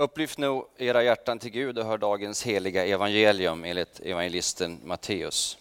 [0.00, 5.58] Upplyft nu era hjärtan till Gud och hör dagens heliga evangelium enligt evangelisten Matteus.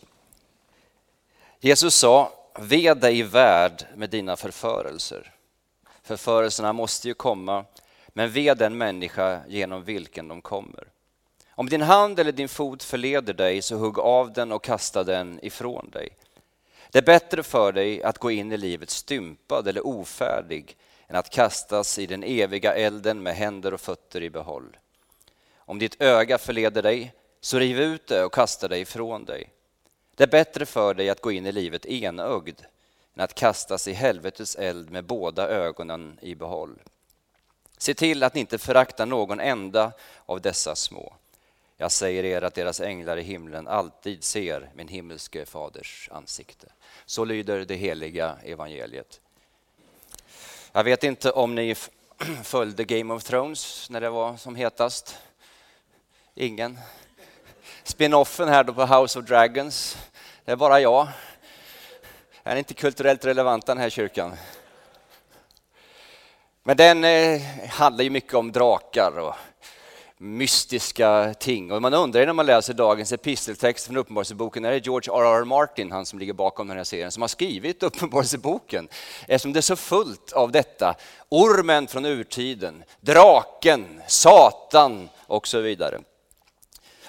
[1.59, 5.33] Jesus sa, ve dig värd med dina förförelser.
[6.03, 7.65] Förförelserna måste ju komma,
[8.07, 10.87] men ve den människa genom vilken de kommer.
[11.49, 15.39] Om din hand eller din fot förleder dig, så hugg av den och kasta den
[15.45, 16.09] ifrån dig.
[16.91, 20.77] Det är bättre för dig att gå in i livet stympad eller ofärdig
[21.07, 24.77] än att kastas i den eviga elden med händer och fötter i behåll.
[25.55, 29.49] Om ditt öga förleder dig, så riv ut det och kasta det ifrån dig.
[30.15, 32.61] Det är bättre för dig att gå in i livet enögd
[33.15, 36.79] än att kastas i helvetets eld med båda ögonen i behåll.
[37.77, 39.91] Se till att ni inte föraktar någon enda
[40.25, 41.13] av dessa små.
[41.77, 46.67] Jag säger er att deras änglar i himlen alltid ser min himmelske faders ansikte.
[47.05, 49.21] Så lyder det heliga evangeliet.
[50.71, 51.75] Jag vet inte om ni
[52.43, 55.17] följde Game of Thrones när det var som hetast.
[56.35, 56.79] Ingen?
[57.83, 59.97] Spinoffen här då på House of Dragons,
[60.45, 61.07] det är bara jag.
[62.43, 64.35] Jag är inte kulturellt relevant den här kyrkan.
[66.63, 69.35] Men den eh, handlar ju mycket om drakar och
[70.17, 71.71] mystiska ting.
[71.71, 75.43] Och man undrar när man läser dagens episteltext från Uppenbarelseboken, är det George R.R.
[75.43, 78.87] Martin, han som ligger bakom den här serien, som har skrivit Uppenbarelseboken?
[79.27, 80.95] Eftersom det är så fullt av detta.
[81.29, 85.99] Ormen från urtiden, draken, Satan och så vidare.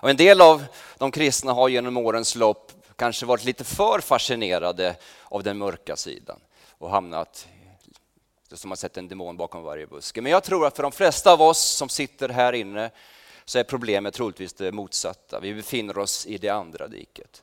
[0.00, 0.64] Och en del av
[0.98, 6.40] de kristna har genom årens lopp kanske varit lite för fascinerade av den mörka sidan
[6.78, 7.46] och hamnat
[8.56, 10.22] som har sett en demon bakom varje buske.
[10.22, 12.90] Men jag tror att för de flesta av oss som sitter här inne
[13.44, 15.40] så är problemet troligtvis det motsatta.
[15.40, 17.42] Vi befinner oss i det andra diket.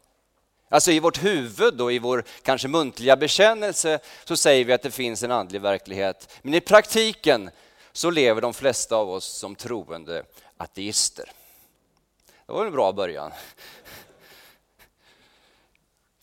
[0.69, 4.91] Alltså i vårt huvud och i vår kanske muntliga bekännelse så säger vi att det
[4.91, 6.39] finns en andlig verklighet.
[6.41, 7.49] Men i praktiken
[7.91, 10.23] så lever de flesta av oss som troende
[10.57, 11.31] ateister.
[12.45, 13.31] Det var en bra början.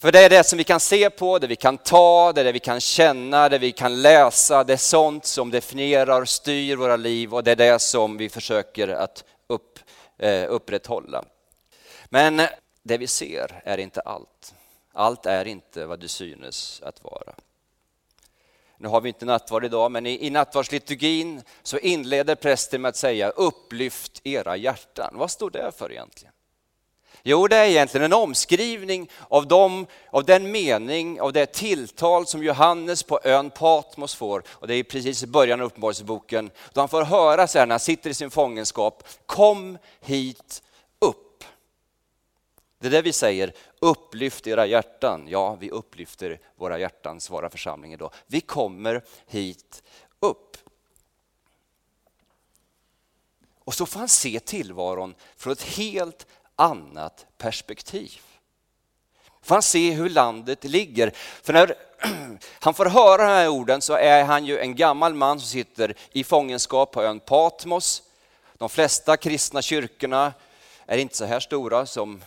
[0.02, 2.44] För det är det som vi kan se på, det vi kan ta, det är
[2.44, 4.64] det vi kan känna, det vi kan läsa.
[4.64, 8.88] Det är sånt som definierar, styr våra liv och det är det som vi försöker
[8.88, 9.78] att upp,
[10.18, 11.24] eh, upprätthålla.
[12.08, 12.42] Men
[12.82, 14.54] det vi ser är inte allt.
[14.92, 17.34] Allt är inte vad det synes att vara.
[18.76, 22.96] Nu har vi inte nattvard idag, men i, i nattvardsliturgin så inleder prästen med att
[22.96, 25.14] säga upplyft era hjärtan.
[25.16, 26.32] Vad står det för egentligen?
[27.24, 32.42] Jo, det är egentligen en omskrivning av, dem, av den mening, av det tilltal som
[32.42, 34.42] Johannes på ön Patmos får.
[34.48, 37.72] Och det är precis i början av Uppenbarelseboken, då han får höra så här när
[37.72, 40.62] han sitter i sin fångenskap, kom hit
[40.98, 41.44] upp.
[42.78, 45.26] Det är det vi säger, upplyft era hjärtan.
[45.28, 48.10] Ja, vi upplyfter våra hjärtan, svarar församlingen då.
[48.26, 49.82] Vi kommer hit
[50.20, 50.56] upp.
[53.64, 56.26] Och så får han se tillvaron från ett helt
[56.62, 58.20] annat perspektiv.
[59.42, 61.12] Får han se hur landet ligger.
[61.42, 61.74] För när
[62.60, 65.94] han får höra de här orden så är han ju en gammal man som sitter
[66.12, 68.02] i fångenskap på ön Patmos.
[68.54, 70.32] De flesta kristna kyrkorna
[70.86, 72.22] är inte så här stora som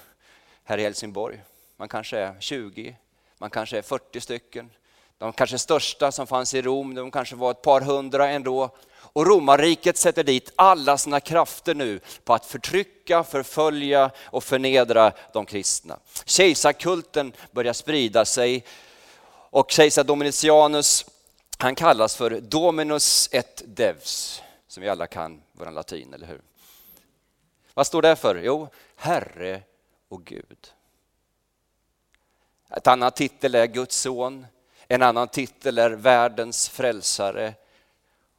[0.63, 1.41] här i Helsingborg.
[1.77, 2.95] Man kanske är 20,
[3.37, 4.69] man kanske är 40 stycken.
[5.17, 8.69] De kanske största som fanns i Rom, de kanske var ett par hundra ändå.
[9.15, 15.45] Och romarriket sätter dit alla sina krafter nu på att förtrycka, förfölja och förnedra de
[15.45, 15.99] kristna.
[16.25, 18.65] Kejsarkulten börjar sprida sig
[19.49, 21.05] och kejsar Domitianus
[21.57, 26.41] han kallas för Dominus et Devs, som vi alla kan vår latin, eller hur?
[27.73, 28.35] Vad står det för?
[28.35, 29.61] Jo, Herre
[30.09, 30.73] och Gud.
[32.69, 34.47] Ett annat titel är Guds son,
[34.87, 37.53] en annan titel är världens frälsare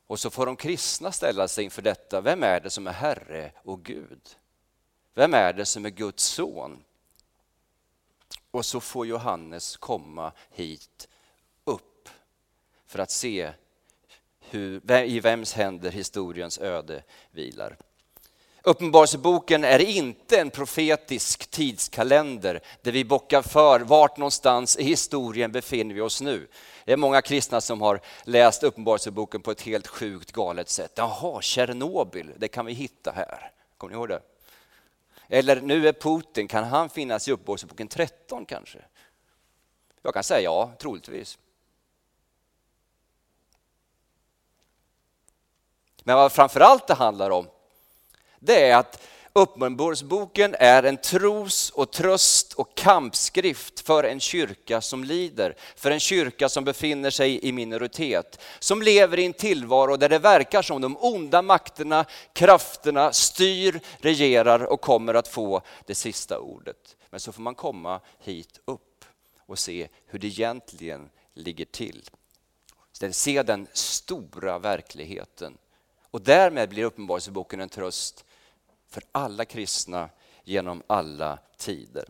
[0.07, 2.21] och så får de kristna ställa sig inför detta.
[2.21, 4.37] Vem är det som är Herre och Gud?
[5.15, 6.85] Vem är det som är Guds son?
[8.51, 11.09] Och så får Johannes komma hit
[11.65, 12.09] upp
[12.87, 13.53] för att se
[14.41, 17.77] hur, i vems händer historiens öde vilar.
[18.69, 25.95] Uppenbarelseboken är inte en profetisk tidskalender där vi bockar för vart någonstans i historien befinner
[25.95, 26.49] vi oss nu.
[26.85, 30.93] Det är många kristna som har läst Uppenbarelseboken på ett helt sjukt galet sätt.
[30.95, 33.53] Jaha, Tjernobyl, det kan vi hitta här.
[33.77, 34.21] Kommer ni ihåg det?
[35.29, 38.79] Eller nu är Putin, kan han finnas i Uppenbarelseboken 13 kanske?
[40.03, 41.39] Jag kan säga ja, troligtvis.
[46.03, 47.47] Men vad framförallt det handlar om,
[48.47, 49.03] det är att
[49.37, 56.01] Uppenbarelseboken är en tros och tröst och kampskrift för en kyrka som lider, för en
[56.01, 60.81] kyrka som befinner sig i minoritet, som lever i en tillvaro där det verkar som
[60.81, 66.97] de onda makterna, krafterna styr, regerar och kommer att få det sista ordet.
[67.11, 69.05] Men så får man komma hit upp
[69.47, 72.11] och se hur det egentligen ligger till.
[73.13, 75.59] Se den stora verkligheten.
[76.11, 78.26] Och därmed blir Uppenbarelseboken en tröst
[78.97, 80.09] för alla kristna
[80.45, 82.05] genom alla tider.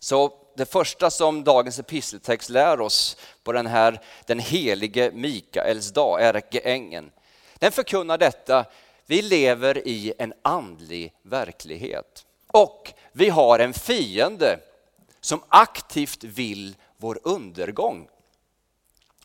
[0.00, 6.22] Så det första som dagens episteltext lär oss på den här den helige Mikaels dag,
[6.22, 7.10] ärkeängeln,
[7.54, 8.64] den förkunnar detta.
[9.06, 14.58] Vi lever i en andlig verklighet och vi har en fiende
[15.20, 18.08] som aktivt vill vår undergång.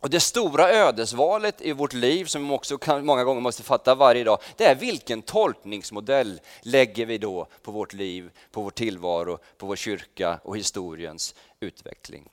[0.02, 3.96] Och Det stora ödesvalet i vårt liv, som vi också kan, många gånger måste fatta
[3.96, 9.40] varje dag, det är vilken tolkningsmodell lägger vi då på vårt liv, på vår tillvaro,
[9.58, 12.30] på vår kyrka och historiens utveckling.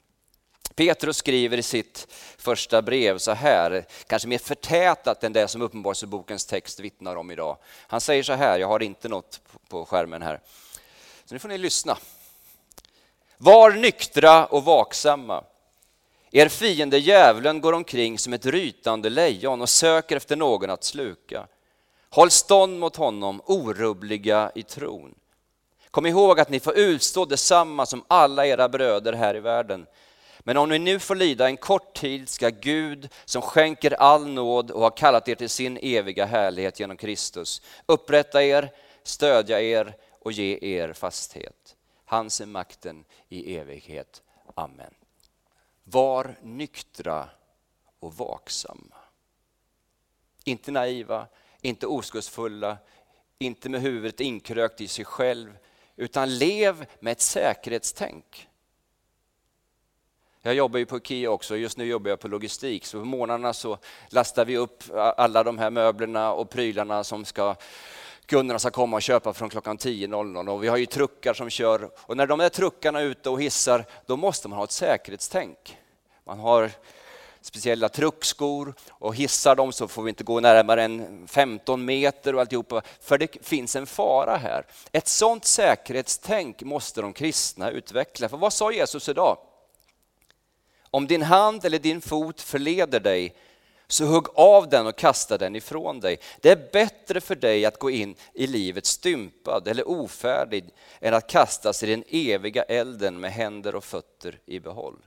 [0.74, 2.06] Petrus skriver i sitt
[2.38, 7.56] första brev så här, kanske mer förtätat än det som Uppenbarelsebokens text vittnar om idag.
[7.86, 10.40] Han säger så här, jag har inte något på skärmen här,
[11.24, 11.98] så nu får ni lyssna.
[13.36, 15.44] Var nyktra och vaksamma.
[16.30, 21.46] Er fiende djävulen går omkring som ett rytande lejon och söker efter någon att sluka.
[22.10, 25.14] Håll stånd mot honom, orubbliga i tron.
[25.90, 29.86] Kom ihåg att ni får utstå detsamma som alla era bröder här i världen.
[30.40, 34.70] Men om ni nu får lida en kort tid ska Gud, som skänker all nåd
[34.70, 38.72] och har kallat er till sin eviga härlighet genom Kristus, upprätta er,
[39.02, 41.76] stödja er och ge er fasthet.
[42.04, 44.22] Hans är makten i evighet.
[44.54, 44.94] Amen.
[45.90, 47.28] Var nyktra
[48.00, 48.96] och vaksamma.
[50.44, 51.26] Inte naiva,
[51.60, 52.76] inte oskuldsfulla,
[53.38, 55.58] inte med huvudet inkrökt i sig själv,
[55.96, 58.48] utan lev med ett säkerhetstänk.
[60.42, 63.52] Jag jobbar ju på IKEA också, just nu jobbar jag på logistik, så på morgnarna
[63.52, 67.56] så lastar vi upp alla de här möblerna och prylarna som ska
[68.28, 71.90] kunderna ska komma och köpa från klockan 10.00 och vi har ju truckar som kör
[71.96, 75.76] och när de är truckarna är ute och hissar då måste man ha ett säkerhetstänk.
[76.24, 76.70] Man har
[77.40, 82.40] speciella truckskor och hissar dem så får vi inte gå närmare än 15 meter och
[82.40, 84.66] alltihopa, för det finns en fara här.
[84.92, 88.28] Ett sådant säkerhetstänk måste de kristna utveckla.
[88.28, 89.38] För vad sa Jesus idag?
[90.90, 93.34] Om din hand eller din fot förleder dig,
[93.88, 96.20] så hugg av den och kasta den ifrån dig.
[96.40, 100.64] Det är bättre för dig att gå in i livet stympad eller ofärdig
[101.00, 105.06] än att kastas i den eviga elden med händer och fötter i behåll.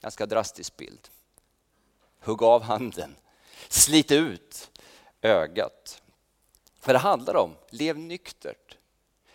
[0.00, 1.08] Ganska drastisk bild.
[2.20, 3.16] Hugg av handen,
[3.68, 4.70] slit ut
[5.22, 6.02] ögat.
[6.80, 8.76] För det handlar om, lev nyktert.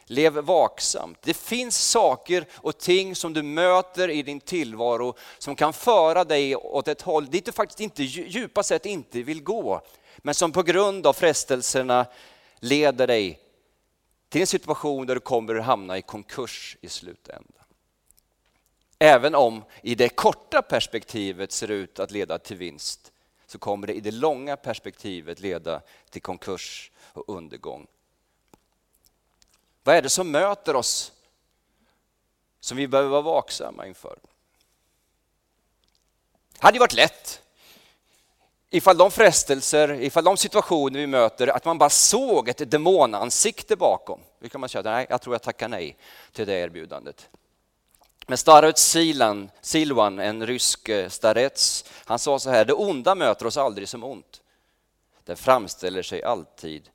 [0.10, 1.22] Lev vaksamt.
[1.22, 6.56] Det finns saker och ting som du möter i din tillvaro som kan föra dig
[6.56, 9.82] åt ett håll dit du faktiskt inte djupast sett inte vill gå.
[10.18, 12.06] Men som på grund av frestelserna
[12.60, 13.40] leder dig
[14.30, 17.64] till en situation där du kommer att hamna i konkurs i slutändan.
[19.00, 23.12] Även om i det korta perspektivet ser ut att leda till vinst
[23.48, 27.88] så kommer det i det långa perspektivet leda till konkurs och undergång.
[29.88, 31.12] Vad är det som möter oss
[32.60, 34.20] som vi behöver vara vaksamma inför?
[36.54, 37.42] Det hade ju varit lätt
[38.70, 44.20] ifall de frestelser, ifall de situationer vi möter, att man bara såg ett demonansikte bakom.
[44.40, 45.98] Då kan man säga, nej, jag tror jag tackar nej
[46.32, 47.30] till det erbjudandet.
[48.28, 53.46] Men Starut Silan, Silvan, en rysk eh, starets, han sa så här, det onda möter
[53.46, 54.42] oss aldrig som ont.
[55.24, 56.90] Det framställer sig alltid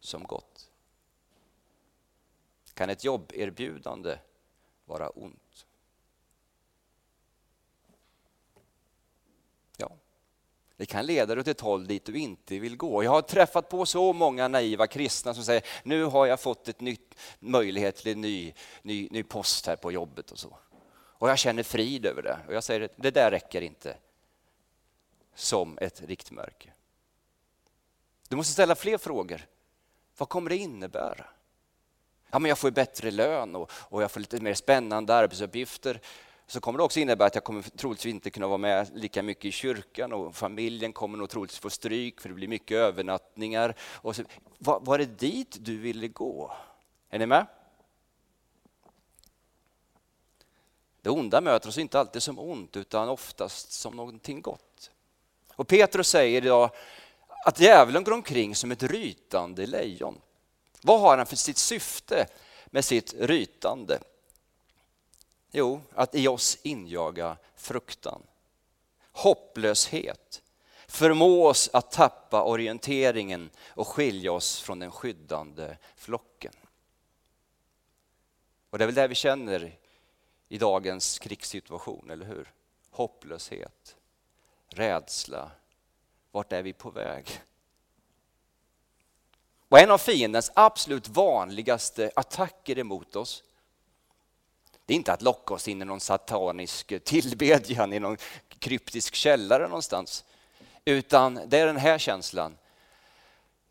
[0.00, 0.51] som gott.
[2.82, 4.18] Kan ett jobberbjudande
[4.84, 5.66] vara ont?
[9.76, 9.90] Ja,
[10.76, 13.04] det kan leda dig till ett håll dit du inte vill gå.
[13.04, 16.80] Jag har träffat på så många naiva kristna som säger nu har jag fått ett
[16.80, 20.58] nytt möjlighet till en ny, ny, ny post här på jobbet och så.
[20.94, 22.38] Och jag känner frid över det.
[22.48, 23.96] Och jag säger det där räcker inte
[25.34, 26.72] som ett riktmärke.
[28.28, 29.46] Du måste ställa fler frågor.
[30.16, 31.26] Vad kommer det innebära?
[32.32, 36.00] Ja, men jag får bättre lön och, och jag får lite mer spännande arbetsuppgifter
[36.46, 39.44] så kommer det också innebära att jag kommer troligtvis inte kunna vara med lika mycket
[39.44, 43.74] i kyrkan och familjen kommer nog troligtvis få stryk för det blir mycket övernattningar.
[43.80, 44.22] Och så,
[44.58, 46.52] var, var det dit du ville gå?
[47.10, 47.46] Är ni med?
[51.02, 54.90] Det onda möter oss inte alltid som ont utan oftast som någonting gott.
[55.54, 56.70] Och Petrus säger idag
[57.44, 60.20] att djävulen går omkring som ett rytande lejon.
[60.82, 62.26] Vad har han för sitt syfte
[62.66, 63.98] med sitt rytande?
[65.50, 68.22] Jo, att i oss injaga fruktan,
[69.12, 70.42] hopplöshet,
[70.86, 76.52] förmå oss att tappa orienteringen och skilja oss från den skyddande flocken.
[78.70, 79.78] Och det är väl det vi känner
[80.48, 82.52] i dagens krigssituation, eller hur?
[82.90, 83.96] Hopplöshet,
[84.68, 85.50] rädsla.
[86.30, 87.42] Vart är vi på väg?
[89.72, 93.44] Och en av fiendens absolut vanligaste attacker emot oss,
[94.86, 98.16] det är inte att locka oss in i någon satanisk tillbedjan i någon
[98.58, 100.24] kryptisk källare någonstans,
[100.84, 102.58] utan det är den här känslan.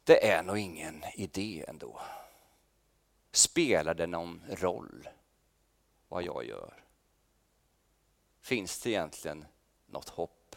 [0.04, 2.02] Det är nog ingen idé ändå.
[3.32, 5.10] Spelar det någon roll
[6.08, 6.84] vad jag gör?
[8.42, 9.46] Finns det egentligen
[9.86, 10.56] något hopp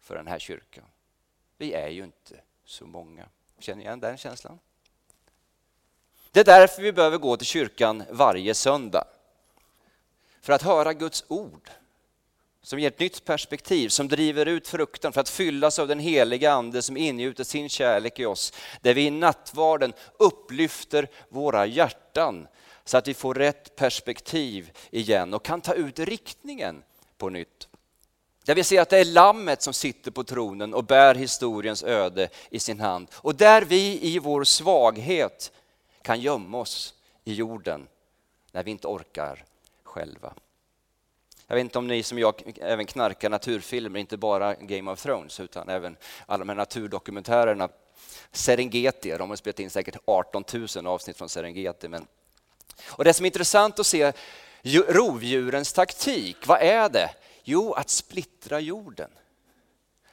[0.00, 0.86] för den här kyrkan?
[1.56, 3.28] Vi är ju inte så många.
[3.60, 4.58] Känner ni igen den känslan?
[6.30, 9.04] Det är därför vi behöver gå till kyrkan varje söndag.
[10.40, 11.70] För att höra Guds ord
[12.62, 16.52] som ger ett nytt perspektiv, som driver ut fruktan för att fyllas av den heliga
[16.52, 18.52] Ande som ingjuter sin kärlek i oss.
[18.80, 22.48] Där vi i nattvarden upplyfter våra hjärtan
[22.84, 26.82] så att vi får rätt perspektiv igen och kan ta ut riktningen
[27.18, 27.69] på nytt.
[28.44, 32.28] Där vi ser att det är lammet som sitter på tronen och bär historiens öde
[32.50, 33.08] i sin hand.
[33.14, 35.52] Och där vi i vår svaghet
[36.02, 36.94] kan gömma oss
[37.24, 37.88] i jorden
[38.52, 39.44] när vi inte orkar
[39.82, 40.32] själva.
[41.46, 45.40] Jag vet inte om ni som jag även knarkar naturfilmer, inte bara Game of Thrones
[45.40, 47.68] utan även alla de här naturdokumentärerna.
[48.32, 50.44] Serengeti, de har spelat in säkert 18
[50.76, 51.88] 000 avsnitt från Serengeti.
[51.88, 52.06] Men...
[52.86, 54.12] Och det som är intressant att se
[54.88, 57.10] rovdjurens taktik, vad är det?
[57.44, 59.10] Jo, att splittra jorden.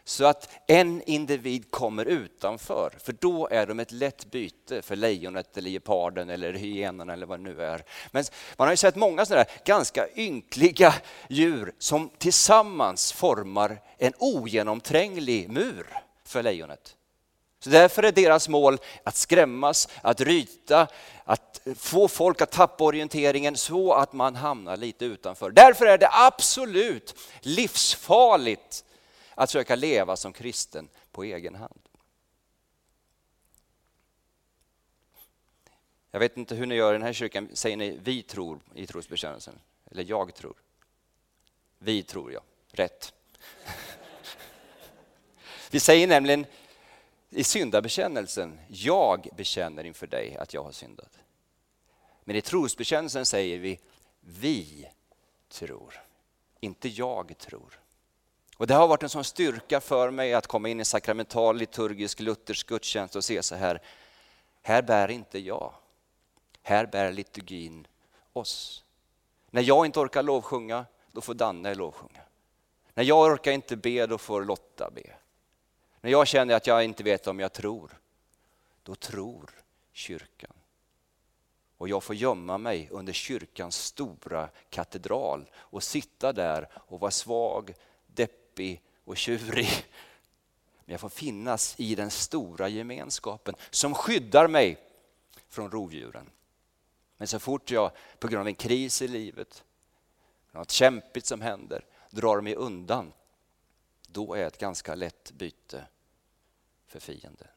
[0.03, 5.57] Så att en individ kommer utanför, för då är de ett lätt byte för lejonet,
[5.57, 7.83] eller geparden eller hyenan eller vad det nu är.
[8.11, 8.23] Men
[8.57, 10.93] man har ju sett många sådana ganska ynkliga
[11.29, 15.87] djur som tillsammans formar en ogenomtränglig mur
[16.23, 16.96] för lejonet.
[17.67, 20.87] Så därför är deras mål att skrämmas, att ryta,
[21.23, 25.51] att få folk att tappa orienteringen så att man hamnar lite utanför.
[25.51, 28.85] Därför är det absolut livsfarligt
[29.35, 31.81] att söka leva som kristen på egen hand.
[36.11, 37.49] Jag vet inte hur ni gör i den här kyrkan.
[37.53, 39.59] Säger ni vi tror i trosbekännelsen?
[39.91, 40.55] Eller jag tror?
[41.79, 42.41] Vi tror, ja.
[42.71, 43.13] Rätt.
[45.71, 46.45] Vi säger nämligen
[47.29, 51.19] i syndabekännelsen, jag bekänner inför dig att jag har syndat.
[52.23, 53.79] Men i trosbekännelsen säger vi,
[54.19, 54.87] vi
[55.49, 55.93] tror,
[56.59, 57.79] inte jag tror.
[58.57, 62.19] Och Det har varit en sån styrka för mig att komma in i sakramental, liturgisk,
[62.19, 63.81] luthersk gudstjänst och se så här,
[64.61, 65.73] här bär inte jag,
[66.61, 67.87] här bär liturgin
[68.33, 68.83] oss.
[69.49, 72.21] När jag inte orkar lovsjunga, då får Danne lovsjunga.
[72.93, 75.13] När jag orkar inte be, då får Lotta be.
[76.07, 77.99] När jag känner att jag inte vet om jag tror,
[78.83, 79.49] då tror
[79.91, 80.53] kyrkan.
[81.77, 87.73] Och jag får gömma mig under kyrkans stora katedral och sitta där och vara svag,
[88.07, 89.67] deppig och tjurig.
[90.85, 94.77] Men jag får finnas i den stora gemenskapen som skyddar mig
[95.49, 96.29] från rovdjuren.
[97.17, 99.63] Men så fort jag på grund av en kris i livet,
[100.51, 103.13] något kämpigt som händer, drar mig undan,
[104.07, 105.87] då är jag ett ganska lätt byte
[106.87, 107.47] för fienden.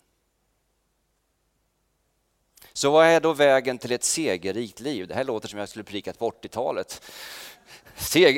[2.73, 5.09] Så vad är då vägen till ett segerrikt liv?
[5.09, 7.03] Det här låter som jag skulle predikat på 80-talet.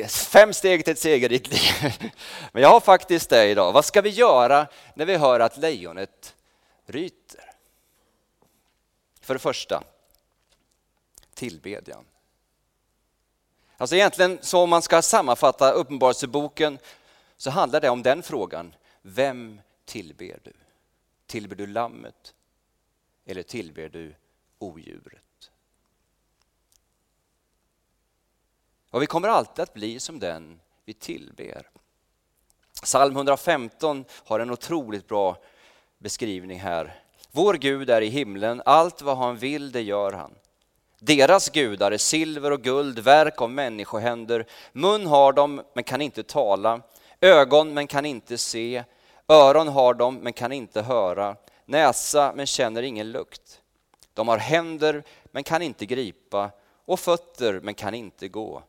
[0.09, 1.93] fem steg till ett segerrikt liv.
[2.53, 3.73] Men jag har faktiskt det idag.
[3.73, 6.35] Vad ska vi göra när vi hör att lejonet
[6.87, 7.53] ryter?
[9.21, 9.85] För det första,
[11.35, 12.05] tillbedjan.
[13.77, 16.79] Alltså egentligen, så om man ska sammanfatta Uppenbarelseboken
[17.37, 18.75] så handlar det om den frågan.
[19.03, 20.53] Vem tillber du?
[21.33, 22.35] Tillber du lammet
[23.25, 24.15] eller tillber du
[24.59, 25.51] odjuret?
[28.91, 31.71] Och vi kommer alltid att bli som den vi tillber.
[32.83, 35.37] Psalm 115 har en otroligt bra
[35.99, 37.03] beskrivning här.
[37.31, 40.35] Vår Gud är i himlen, allt vad han vill det gör han.
[40.99, 44.47] Deras gudar är silver och guld, verk av människohänder.
[44.73, 46.83] Mun har de men kan inte tala,
[47.21, 48.85] ögon men kan inte se,
[49.29, 53.62] Öron har de men kan inte höra, näsa men känner ingen lukt.
[54.14, 56.50] De har händer men kan inte gripa
[56.85, 58.62] och fötter men kan inte gå.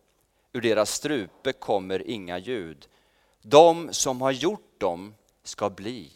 [0.53, 2.87] Ur deras strupe kommer inga ljud.
[3.41, 6.11] De som har gjort dem ska bli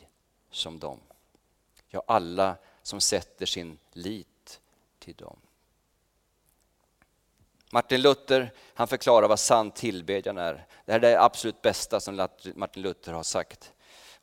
[0.52, 1.00] som dem.
[1.90, 4.60] Ja, alla som sätter sin lit
[5.00, 5.40] till dem.
[7.72, 10.66] Martin Luther han förklarar vad sann tillbedjan är.
[10.86, 13.74] Det här är det absolut bästa som Martin Luther har sagt.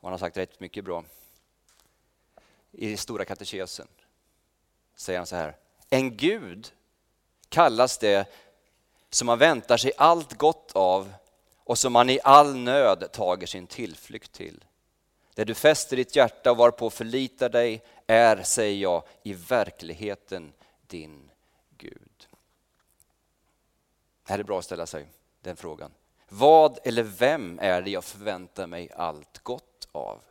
[0.05, 1.03] Och han har sagt rätt mycket bra.
[2.71, 3.87] I Stora katekesen
[4.95, 5.55] säger han så här.
[5.89, 6.71] En Gud
[7.49, 8.29] kallas det
[9.09, 11.13] som man väntar sig allt gott av
[11.57, 14.63] och som man i all nöd tager sin tillflykt till.
[15.33, 20.53] Det du fäster ditt hjärta och varpå förlitar dig är, säger jag, i verkligheten
[20.87, 21.31] din
[21.77, 22.27] Gud.
[24.23, 25.07] Det här är bra att ställa sig
[25.41, 25.91] den frågan.
[26.29, 30.21] Vad eller vem är det jag förväntar mig allt gott av?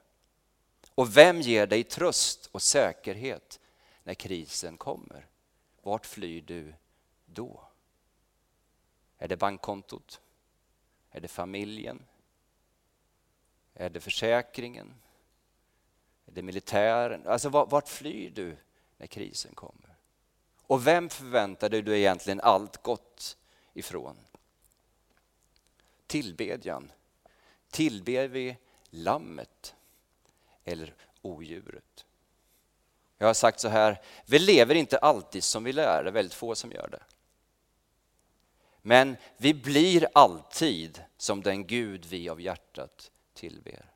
[0.95, 3.61] Och vem ger dig tröst och säkerhet
[4.03, 5.27] när krisen kommer?
[5.83, 6.75] Vart flyr du
[7.27, 7.65] då?
[9.19, 10.21] Är det bankkontot?
[11.11, 12.03] Är det familjen?
[13.75, 14.95] Är det försäkringen?
[16.27, 17.27] Är det militären?
[17.27, 18.57] Alltså vart flyr du
[18.97, 19.97] när krisen kommer?
[20.67, 23.37] Och vem förväntar du dig egentligen allt gott
[23.75, 24.17] ifrån?
[26.07, 26.93] Tillbedjan.
[27.71, 28.57] Tillber vi
[28.95, 29.75] lammet
[30.65, 32.07] eller odjuret?
[33.19, 36.35] Jag har sagt så här, vi lever inte alltid som vi lär, det är väldigt
[36.35, 37.03] få som gör det.
[38.83, 43.93] Men vi blir alltid som den Gud vi av hjärtat tillber.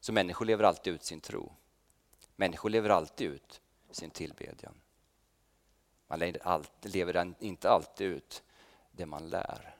[0.00, 1.52] Så människor lever alltid ut sin tro.
[2.36, 3.60] Människor lever alltid ut
[3.90, 4.74] sin tillbedjan.
[6.06, 6.34] Man
[6.82, 8.42] lever inte alltid ut
[8.90, 9.76] det man lär.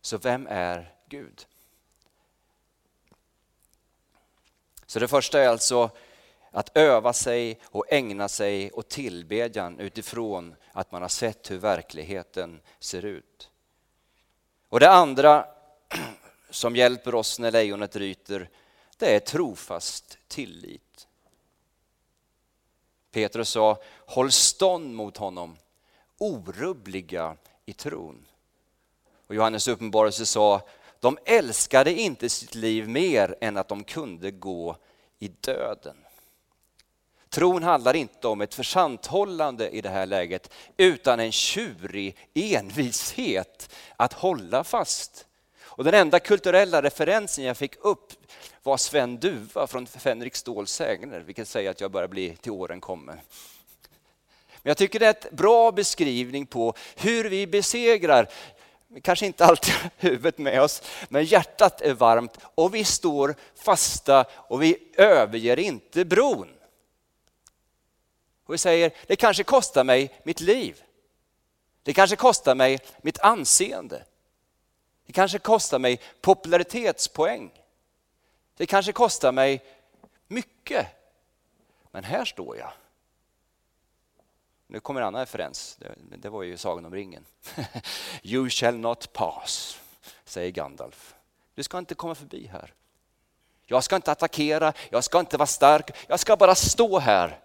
[0.00, 1.46] Så vem är Gud?
[4.86, 5.90] Så det första är alltså
[6.50, 12.60] att öva sig och ägna sig åt tillbedjan utifrån att man har sett hur verkligheten
[12.78, 13.50] ser ut.
[14.68, 15.46] Och det andra
[16.50, 18.50] som hjälper oss när lejonet ryter,
[18.96, 21.08] det är trofast tillit.
[23.10, 25.56] Petrus sa, håll stånd mot honom,
[26.18, 27.36] orubbliga
[27.66, 28.26] i tron.
[29.26, 30.68] Och Johannes uppenbarelse sa,
[31.00, 34.76] de älskade inte sitt liv mer än att de kunde gå
[35.18, 35.96] i döden.
[37.28, 44.12] Tron handlar inte om ett försanthållande i det här läget utan en tjurig envishet att
[44.12, 45.26] hålla fast.
[45.60, 48.12] Och den enda kulturella referensen jag fick upp
[48.62, 52.80] var Sven Duva från Fänrik Ståls sägner, vilket säger att jag börjar bli till åren
[52.80, 53.20] kommen.
[54.62, 58.28] Men jag tycker det är en bra beskrivning på hur vi besegrar
[58.90, 63.34] vi kanske inte alltid har huvudet med oss, men hjärtat är varmt och vi står
[63.54, 66.48] fasta och vi överger inte bron.
[68.44, 70.82] Och vi säger, det kanske kostar mig mitt liv.
[71.82, 74.04] Det kanske kostar mig mitt anseende.
[75.06, 77.50] Det kanske kostar mig popularitetspoäng.
[78.56, 79.64] Det kanske kostar mig
[80.26, 80.86] mycket.
[81.90, 82.72] Men här står jag.
[84.70, 87.24] Nu kommer en annan referens, det, det var ju Sagan om ringen.
[88.22, 89.80] you shall not pass,
[90.24, 91.14] säger Gandalf.
[91.54, 92.74] Du ska inte komma förbi här.
[93.66, 97.40] Jag ska inte attackera, jag ska inte vara stark, jag ska bara stå här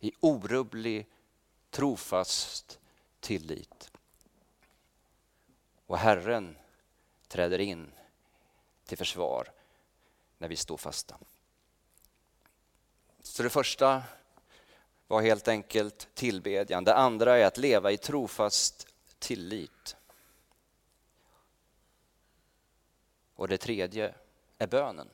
[0.00, 1.06] i orubblig,
[1.70, 2.78] trofast
[3.20, 3.90] tillit.
[5.86, 6.56] Och Herren
[7.28, 7.92] träder in
[8.84, 9.52] till försvar
[10.38, 11.16] när vi står fasta.
[13.22, 14.02] Så det första
[15.06, 16.84] var helt enkelt tillbedjan.
[16.84, 18.86] Det andra är att leva i trofast
[19.18, 19.96] tillit.
[23.34, 24.14] Och det tredje
[24.58, 25.08] är bönen.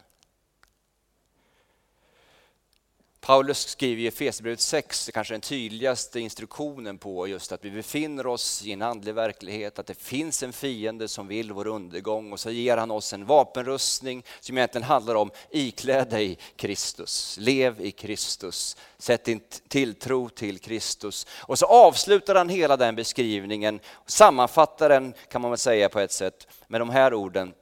[3.27, 8.63] Paulus skriver i Efesierbrevet 6 kanske den tydligaste instruktionen på just att vi befinner oss
[8.67, 12.51] i en andlig verklighet, att det finns en fiende som vill vår undergång och så
[12.51, 18.77] ger han oss en vapenrustning som egentligen handlar om ikläd dig Kristus, lev i Kristus,
[18.99, 21.27] sätt din tilltro till Kristus.
[21.41, 26.13] Och så avslutar han hela den beskrivningen, sammanfattar den kan man väl säga på ett
[26.13, 27.55] sätt med de här orden.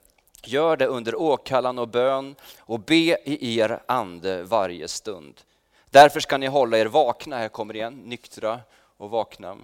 [0.45, 5.41] Gör det under åkallan och bön och be i er ande varje stund.
[5.91, 8.61] Därför ska ni hålla er vakna, här kommer igen, nyktra
[8.97, 9.59] och vakna.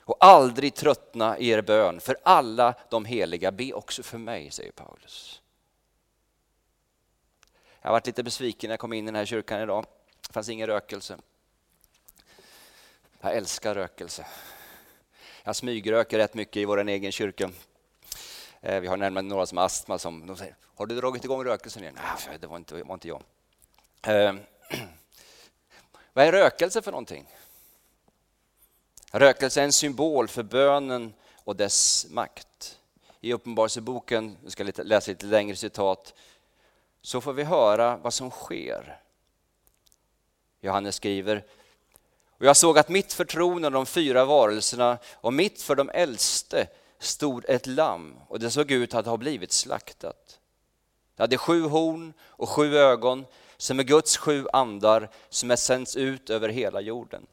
[0.00, 4.72] Och aldrig tröttna i er bön, för alla de heliga, be också för mig, säger
[4.72, 5.42] Paulus.
[7.80, 9.86] Jag har varit lite besviken när jag kom in i den här kyrkan idag.
[10.26, 11.18] Det fanns ingen rökelse.
[13.20, 14.26] Jag älskar rökelse.
[15.44, 17.50] Jag smygröker rätt mycket i vår egen kyrka.
[18.60, 21.44] Eh, vi har närmare några som har astma som de säger, har du dragit igång
[21.44, 21.98] rökelsen igen?
[22.28, 23.22] Nej, det var inte, det var inte jag.
[24.02, 24.34] Eh,
[26.18, 27.28] vad är rökelse för någonting?
[29.12, 32.78] Rökelse är en symbol för bönen och dess makt.
[33.20, 36.14] I Uppenbarelseboken, jag ska läsa lite längre citat,
[37.02, 39.00] så får vi höra vad som sker.
[40.60, 41.44] Johannes skriver
[42.38, 46.66] och jag såg att mitt för tronen de fyra varelserna och mitt för de äldste
[46.98, 50.38] stod ett lamm och det såg ut att ha blivit slaktat.
[51.16, 53.26] Det hade sju horn och sju ögon
[53.58, 57.26] som är Guds sju andar som är sänds ut över hela jorden.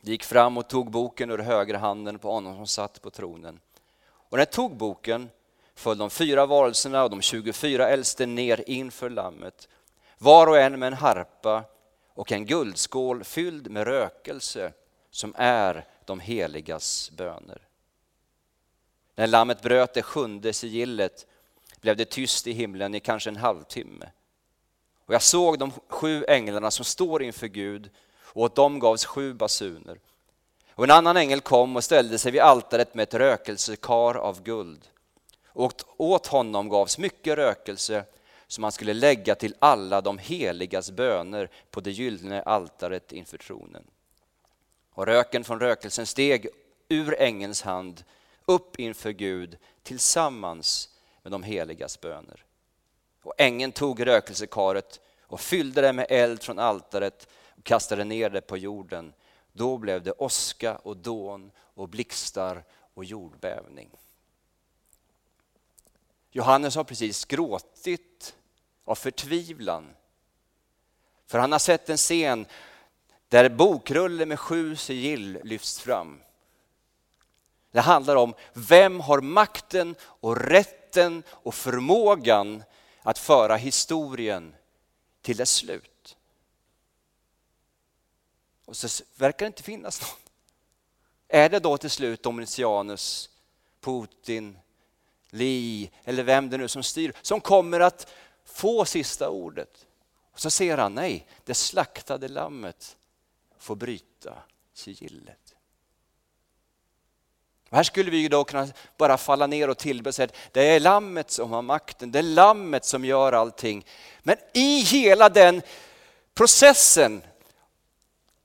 [0.00, 3.60] De gick fram och tog boken ur högra handen på honom som satt på tronen.
[4.06, 5.30] Och när de tog boken
[5.74, 9.68] föll de fyra varelserna och de 24 äldste ner inför lammet,
[10.18, 11.64] var och en med en harpa
[12.14, 14.72] och en guldskål fylld med rökelse
[15.10, 17.62] som är de heligas böner.
[19.14, 21.26] När lammet bröt det sjunde sigillet
[21.80, 24.06] blev det tyst i himlen i kanske en halvtimme.
[25.10, 27.90] Och jag såg de sju änglarna som står inför Gud
[28.22, 29.98] och åt dem gavs sju basuner.
[30.74, 34.88] Och en annan ängel kom och ställde sig vid altaret med ett rökelsekar av guld.
[35.46, 38.04] Och åt honom gavs mycket rökelse
[38.46, 43.84] som han skulle lägga till alla de heligas böner på det gyllene altaret inför tronen.
[44.90, 46.48] Och röken från rökelsen steg
[46.88, 48.04] ur ängelns hand
[48.44, 50.88] upp inför Gud tillsammans
[51.22, 52.44] med de heligas böner.
[53.22, 58.40] Och ängeln tog rökelsekaret och fyllde det med eld från altaret och kastade ner det
[58.40, 59.12] på jorden.
[59.52, 63.90] Då blev det åska och dån och blixtar och jordbävning.
[66.30, 68.36] Johannes har precis gråtit
[68.84, 69.86] av förtvivlan.
[71.26, 72.46] För han har sett en scen
[73.28, 76.20] där bokrulle med sju sigill lyfts fram.
[77.70, 82.62] Det handlar om vem har makten och rätten och förmågan
[83.02, 84.54] att föra historien
[85.22, 86.16] till dess slut.
[88.64, 90.16] Och så verkar det inte finnas någon.
[91.28, 93.30] Är det då till slut Domitianus,
[93.80, 94.58] Putin,
[95.30, 98.12] Li eller vem det nu som styr som kommer att
[98.44, 99.86] få sista ordet?
[100.32, 102.96] Och så ser han, nej, det slaktade lammet
[103.58, 105.49] får bryta sigillet.
[107.70, 110.62] Och här skulle vi då kunna bara falla ner och tillbe och säga att det
[110.62, 113.86] är lammet som har makten, det är lammet som gör allting.
[114.22, 115.62] Men i hela den
[116.34, 117.22] processen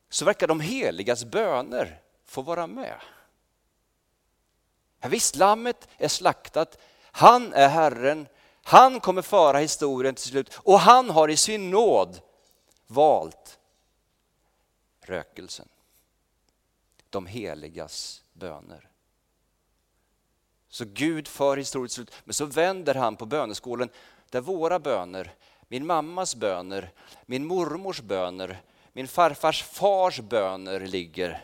[0.09, 2.95] så verkar de heligas böner få vara med.
[5.01, 8.27] Ja, visst, lammet är slaktat, han är Herren,
[8.63, 12.21] han kommer föra historien till slut och han har i sin nåd
[12.88, 13.59] valt
[15.01, 15.67] rökelsen.
[17.09, 18.89] De heligas böner.
[20.75, 23.89] Så Gud för historiskt slut, men så vänder han på böneskålen
[24.29, 25.33] där våra böner,
[25.67, 26.91] min mammas böner,
[27.25, 28.61] min mormors böner,
[28.93, 31.43] min farfars fars böner ligger.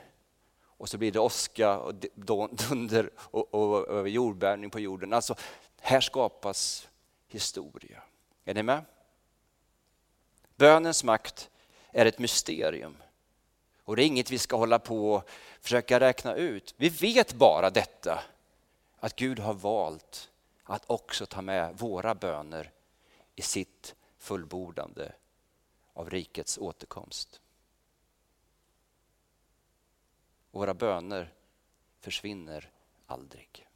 [0.65, 5.13] Och så blir det åska och dunder och, och, och jordbävning på jorden.
[5.13, 5.35] Alltså,
[5.79, 6.87] här skapas
[7.27, 8.01] historia.
[8.45, 8.85] Är ni med?
[10.55, 11.49] Bönens makt
[11.91, 12.97] är ett mysterium.
[13.83, 15.29] Och det är inget vi ska hålla på och
[15.61, 16.73] försöka räkna ut.
[16.77, 18.23] Vi vet bara detta
[19.01, 20.31] att Gud har valt
[20.63, 22.71] att också ta med våra böner
[23.35, 25.13] i sitt fullbordande
[25.93, 27.41] av rikets återkomst.
[30.51, 31.33] Våra böner
[31.99, 32.71] försvinner
[33.05, 33.67] aldrig.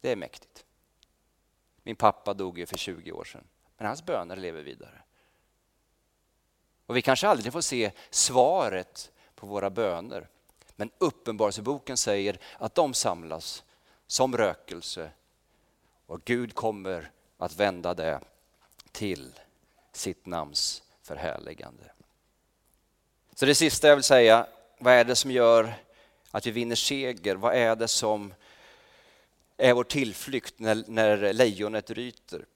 [0.00, 0.64] Det är mäktigt.
[1.82, 3.44] Min pappa dog ju för 20 år sedan,
[3.76, 5.02] men hans böner lever vidare.
[6.86, 10.28] Och vi kanske aldrig får se svaret på våra böner.
[10.80, 13.64] Men Uppenbarelseboken säger att de samlas
[14.06, 15.10] som rökelse
[16.06, 18.20] och Gud kommer att vända det
[18.92, 19.32] till
[19.92, 21.82] sitt namns förhärligande.
[23.34, 24.46] Så det sista jag vill säga,
[24.78, 25.74] vad är det som gör
[26.30, 27.36] att vi vinner seger?
[27.36, 28.34] Vad är det som
[29.56, 32.46] är vår tillflykt när, när lejonet ryter?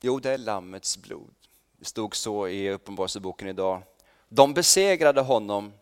[0.00, 1.34] Jo, det är Lammets blod.
[1.78, 3.82] Det stod så i Uppenbarelseboken idag.
[4.28, 5.72] De besegrade honom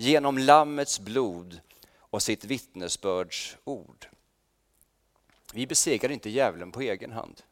[0.00, 1.60] genom Lammets blod
[1.96, 4.06] och sitt vittnesbörds ord.
[5.52, 7.42] Vi besegrar inte djävulen på egen hand.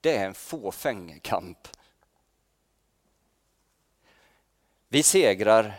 [0.00, 1.68] Det är en fåfäng kamp.
[4.88, 5.74] Vi segrar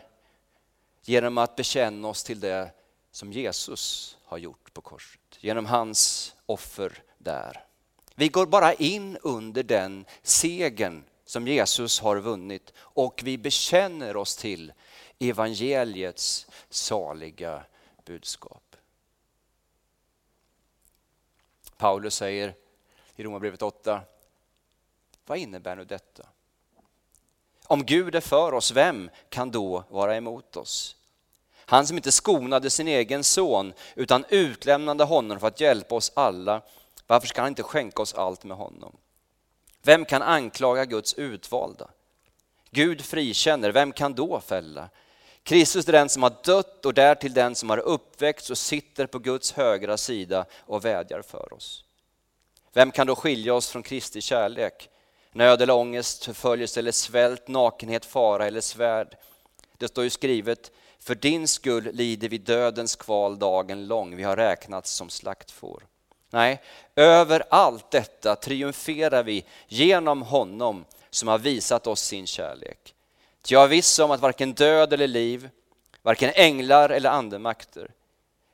[1.02, 2.72] genom att bekänna oss till det
[3.12, 7.66] som Jesus har gjort på korset, genom hans offer där.
[8.16, 14.36] Vi går bara in under den segern som Jesus har vunnit och vi bekänner oss
[14.36, 14.74] till
[15.30, 17.64] evangeliets saliga
[18.06, 18.76] budskap.
[21.78, 22.56] Paulus säger
[23.16, 24.02] i Romarbrevet 8,
[25.26, 26.28] vad innebär nu detta?
[27.68, 30.96] Om Gud är för oss, vem kan då vara emot oss?
[31.66, 36.62] Han som inte skonade sin egen son utan utlämnade honom för att hjälpa oss alla,
[37.08, 38.98] varför ska han inte skänka oss allt med honom?
[39.82, 41.90] Vem kan anklaga Guds utvalda?
[42.70, 44.90] Gud frikänner, vem kan då fälla?
[45.44, 49.20] Kristus är den som har dött och därtill den som har uppväckts och sitter på
[49.20, 51.84] Guds högra sida och vädjar för oss.
[52.74, 54.90] Vem kan då skilja oss från Kristi kärlek?
[55.32, 59.18] Nöd eller ångest, förföljelse eller svält, nakenhet, fara eller svärd.
[59.78, 64.36] Det står ju skrivet, för din skull lider vi dödens kval dagen lång, vi har
[64.36, 65.84] räknats som slaktfår.
[66.30, 66.62] Nej,
[66.96, 72.93] över allt detta triumferar vi genom honom som har visat oss sin kärlek.
[73.44, 75.50] Ty jag är viss om att varken död eller liv,
[76.02, 77.92] varken änglar eller andemakter,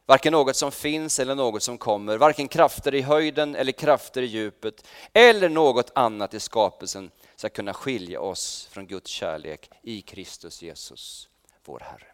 [0.06, 4.26] varken något som finns eller något som kommer, varken krafter i höjden eller krafter i
[4.26, 10.62] djupet eller något annat i skapelsen ska kunna skilja oss från Guds kärlek i Kristus
[10.62, 11.30] Jesus,
[11.66, 12.08] vår Herre.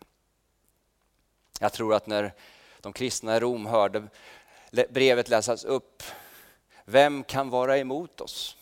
[1.60, 2.34] Jag tror att när
[2.82, 4.08] de kristna i Rom hörde
[4.90, 6.04] brevet läsas upp,
[6.86, 8.58] vem kan vara emot oss?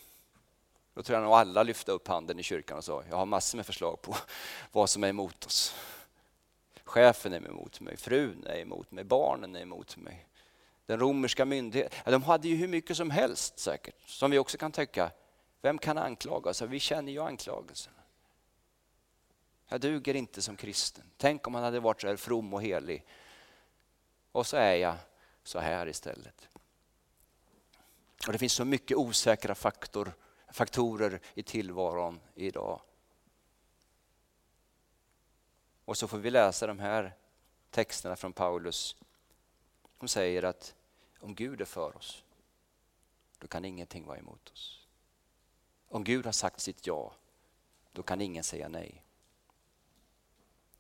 [0.94, 3.58] Då tror jag nog alla lyfte upp handen i kyrkan och sa, jag har massor
[3.58, 4.16] med förslag på
[4.72, 5.76] vad som är emot oss.
[6.84, 10.28] Chefen är emot mig, frun är emot mig, barnen är emot mig.
[10.86, 14.58] Den romerska myndigheten, ja, de hade ju hur mycket som helst säkert, som vi också
[14.58, 15.12] kan tycka,
[15.62, 16.62] vem kan anklaga oss?
[16.62, 17.98] Vi känner ju anklagelserna.
[19.68, 21.04] Jag duger inte som kristen.
[21.18, 23.06] Tänk om han hade varit så här from och helig.
[24.32, 24.96] Och så är jag
[25.44, 26.48] så här istället.
[28.28, 30.14] Och Det finns så mycket osäkra faktor,
[30.54, 32.82] faktorer i tillvaron idag.
[35.86, 37.14] Och så får vi läsa de här
[37.70, 38.96] texterna från Paulus
[40.00, 40.76] som säger att
[41.20, 42.24] om Gud är för oss,
[43.38, 44.88] då kan ingenting vara emot oss.
[45.88, 47.14] Om Gud har sagt sitt ja,
[47.92, 49.04] då kan ingen säga nej.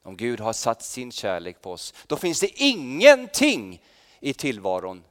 [0.01, 3.83] Om Gud har satt sin kärlek på oss, då finns det ingenting
[4.19, 5.03] i tillvaron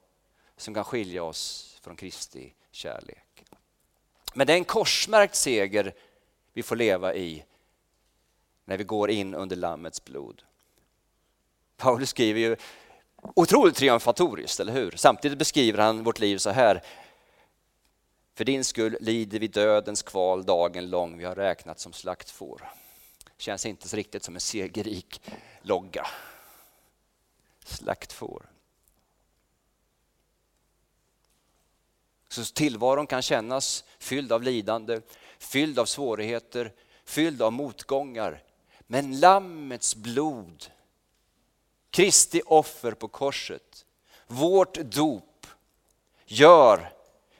[0.57, 3.32] som kan skilja oss från Kristi kärlek.
[4.35, 5.95] Men det är en korsmärkt seger
[6.53, 7.45] vi får leva i
[8.64, 10.42] när vi går in under Lammets blod.
[11.77, 12.57] Paulus skriver ju
[13.21, 14.90] otroligt triumfatoriskt, eller hur?
[14.97, 16.83] Samtidigt beskriver han vårt liv så här.
[18.35, 22.68] För din skull lider vi dödens kval dagen lång, vi har räknat som slaktfår.
[23.38, 25.21] Känns inte så riktigt som en segerrik
[25.62, 26.07] logga.
[27.64, 28.52] Slaktfår.
[32.33, 35.01] Så tillvaron kan kännas fylld av lidande,
[35.38, 36.73] fylld av svårigheter,
[37.05, 38.42] fylld av motgångar.
[38.79, 40.66] Men Lammets blod,
[41.90, 43.85] Kristi offer på korset,
[44.27, 45.47] vårt dop
[46.27, 46.92] gör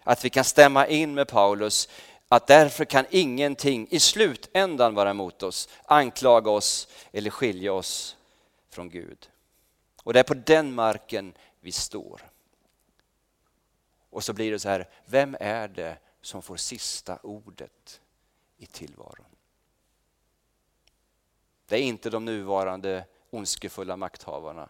[0.03, 1.89] att vi kan stämma in med Paulus
[2.29, 8.17] att därför kan ingenting i slutändan vara emot oss, anklaga oss eller skilja oss
[8.71, 9.29] från Gud.
[10.03, 12.32] Och det är på den marken vi står.
[14.13, 18.01] Och så blir det så här, vem är det som får sista ordet
[18.57, 19.27] i tillvaron?
[21.67, 24.69] Det är inte de nuvarande ondskefulla makthavarna.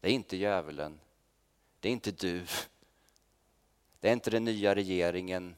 [0.00, 1.00] Det är inte djävulen.
[1.80, 2.46] Det är inte du.
[4.00, 5.56] Det är inte den nya regeringen.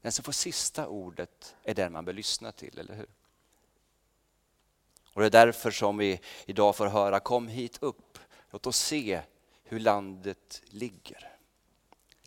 [0.00, 3.08] Den som får sista ordet är den man bör lyssna till, eller hur?
[5.12, 8.18] Och Det är därför som vi idag får höra, kom hit upp,
[8.50, 9.22] låt oss se
[9.62, 11.33] hur landet ligger.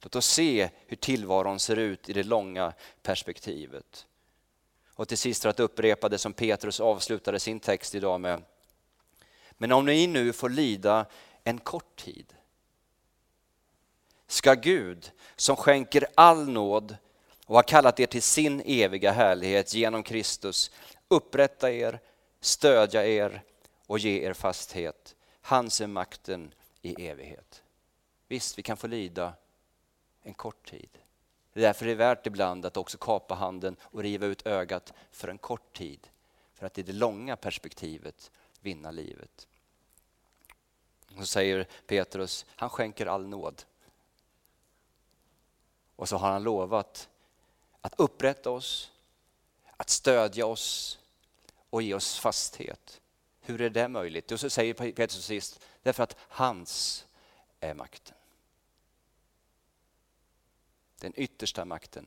[0.02, 4.06] Låt oss se hur tillvaron ser ut i det långa perspektivet.
[4.90, 8.44] Och till sist för att upprepa det som Petrus avslutade sin text idag med.
[9.52, 11.06] Men om ni nu får lida
[11.44, 12.34] en kort tid
[14.28, 16.98] ska Gud som skänker all nåd
[17.46, 20.72] och har kallat er till sin eviga härlighet genom Kristus
[21.08, 22.00] upprätta er,
[22.42, 23.44] stödja er
[23.88, 25.16] och ge er fasthet.
[25.42, 27.64] Hans är makten i evighet.
[28.28, 29.34] Visst, vi kan få lida
[30.28, 30.90] en kort tid.
[31.54, 34.94] Det är därför det är värt ibland att också kapa handen och riva ut ögat
[35.12, 36.08] för en kort tid.
[36.54, 39.48] För att i det långa perspektivet vinna livet.
[41.18, 43.64] Så säger Petrus, han skänker all nåd.
[45.96, 47.10] Och så har han lovat
[47.82, 48.92] att upprätta oss,
[49.78, 51.00] att stödja oss
[51.70, 53.02] och ge oss fasthet.
[53.40, 54.32] Hur är det möjligt?
[54.32, 57.06] Och så säger Petrus sist, därför att hans
[57.60, 58.17] är makten.
[61.00, 62.06] Den yttersta makten,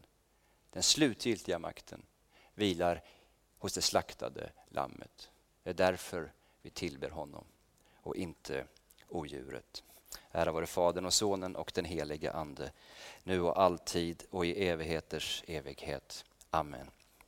[0.70, 2.02] den slutgiltiga makten
[2.54, 3.02] vilar
[3.58, 5.30] hos det slaktade lammet.
[5.62, 7.44] Det är därför vi tillber honom
[7.94, 8.66] och inte
[9.08, 9.82] odjuret.
[10.30, 12.72] Ära vare Fadern och Sonen och den helige Ande,
[13.22, 16.24] nu och alltid och i evigheters evighet.
[16.50, 16.90] Amen.